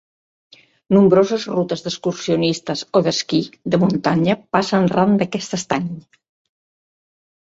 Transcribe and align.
Nombroses 0.95 1.43
rutes 1.57 1.85
excursionistes 1.91 2.83
o 2.99 3.03
d'esquí 3.09 3.41
de 3.75 3.81
muntanya 3.85 4.39
passen 4.57 4.89
ran 4.97 5.15
d'aquest 5.21 5.55
estany. 5.63 5.89